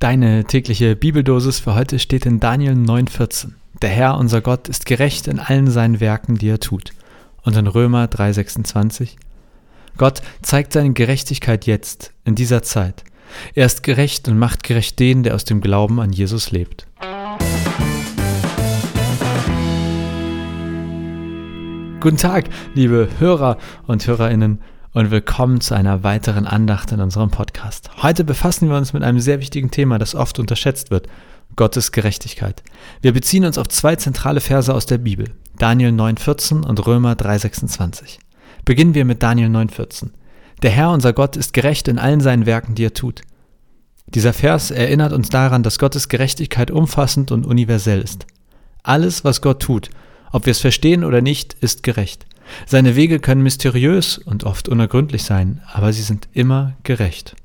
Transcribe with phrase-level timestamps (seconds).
[0.00, 3.54] Deine tägliche Bibeldosis für heute steht in Daniel 9,14.
[3.82, 6.92] Der Herr, unser Gott, ist gerecht in allen seinen Werken, die er tut.
[7.42, 9.16] Und in Römer 3,26.
[9.96, 13.02] Gott zeigt seine Gerechtigkeit jetzt, in dieser Zeit.
[13.56, 16.86] Er ist gerecht und macht gerecht den, der aus dem Glauben an Jesus lebt.
[21.98, 23.58] Guten Tag, liebe Hörer
[23.88, 24.60] und Hörerinnen
[24.98, 27.88] und willkommen zu einer weiteren Andacht in unserem Podcast.
[28.02, 31.06] Heute befassen wir uns mit einem sehr wichtigen Thema, das oft unterschätzt wird,
[31.54, 32.64] Gottes Gerechtigkeit.
[33.00, 38.18] Wir beziehen uns auf zwei zentrale Verse aus der Bibel, Daniel 9,14 und Römer 3,26.
[38.64, 40.10] Beginnen wir mit Daniel 9,14.
[40.64, 43.22] Der Herr, unser Gott, ist gerecht in allen seinen Werken, die er tut.
[44.08, 48.26] Dieser Vers erinnert uns daran, dass Gottes Gerechtigkeit umfassend und universell ist.
[48.82, 49.90] Alles, was Gott tut,
[50.32, 52.26] ob wir es verstehen oder nicht, ist gerecht.
[52.66, 57.36] Seine Wege können mysteriös und oft unergründlich sein, aber sie sind immer gerecht.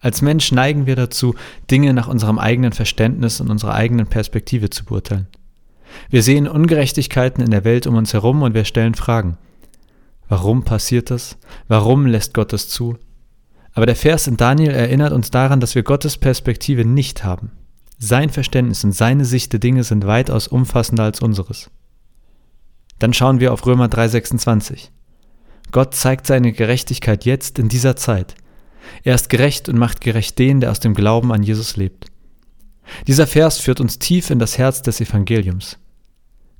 [0.00, 1.34] Als Mensch neigen wir dazu,
[1.70, 5.28] Dinge nach unserem eigenen Verständnis und unserer eigenen Perspektive zu beurteilen.
[6.10, 9.38] Wir sehen Ungerechtigkeiten in der Welt um uns herum und wir stellen Fragen.
[10.28, 11.36] Warum passiert das?
[11.68, 12.96] Warum lässt Gott das zu?
[13.74, 17.52] Aber der Vers in Daniel erinnert uns daran, dass wir Gottes Perspektive nicht haben.
[17.98, 21.70] Sein Verständnis und seine Sicht der Dinge sind weitaus umfassender als unseres.
[23.02, 24.92] Dann schauen wir auf Römer 3:26.
[25.72, 28.36] Gott zeigt seine Gerechtigkeit jetzt in dieser Zeit.
[29.02, 32.06] Er ist gerecht und macht gerecht den, der aus dem Glauben an Jesus lebt.
[33.08, 35.78] Dieser Vers führt uns tief in das Herz des Evangeliums.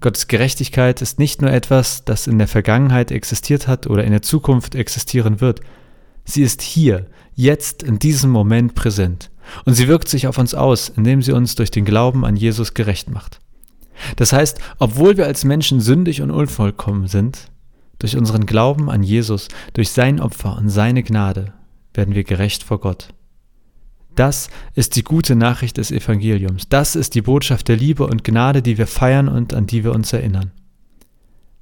[0.00, 4.22] Gottes Gerechtigkeit ist nicht nur etwas, das in der Vergangenheit existiert hat oder in der
[4.22, 5.60] Zukunft existieren wird.
[6.24, 9.30] Sie ist hier, jetzt, in diesem Moment präsent.
[9.64, 12.74] Und sie wirkt sich auf uns aus, indem sie uns durch den Glauben an Jesus
[12.74, 13.38] gerecht macht.
[14.16, 17.50] Das heißt, obwohl wir als Menschen sündig und unvollkommen sind,
[17.98, 21.52] durch unseren Glauben an Jesus, durch sein Opfer und seine Gnade
[21.94, 23.08] werden wir gerecht vor Gott.
[24.14, 26.68] Das ist die gute Nachricht des Evangeliums.
[26.68, 29.92] Das ist die Botschaft der Liebe und Gnade, die wir feiern und an die wir
[29.92, 30.50] uns erinnern.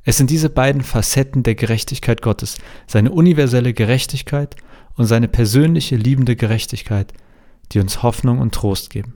[0.02, 2.56] Es sind diese beiden Facetten der Gerechtigkeit Gottes,
[2.86, 4.56] seine universelle Gerechtigkeit
[4.96, 7.12] und seine persönliche liebende Gerechtigkeit,
[7.72, 9.14] die uns Hoffnung und Trost geben.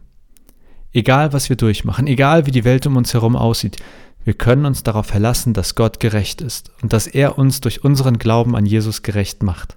[0.95, 3.77] Egal, was wir durchmachen, egal wie die Welt um uns herum aussieht,
[4.23, 8.17] wir können uns darauf verlassen, dass Gott gerecht ist und dass er uns durch unseren
[8.17, 9.77] Glauben an Jesus gerecht macht.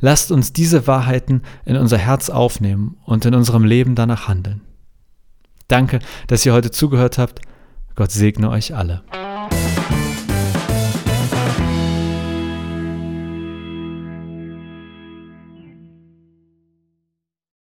[0.00, 4.62] Lasst uns diese Wahrheiten in unser Herz aufnehmen und in unserem Leben danach handeln.
[5.68, 7.42] Danke, dass ihr heute zugehört habt.
[7.94, 9.02] Gott segne euch alle.